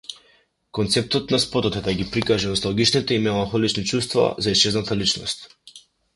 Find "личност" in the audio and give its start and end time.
5.05-5.47